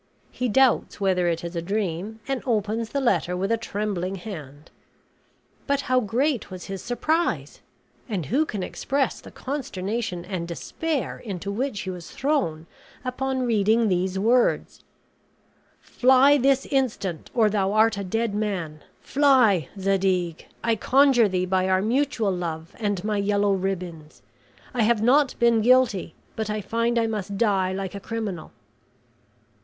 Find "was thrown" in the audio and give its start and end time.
11.91-12.65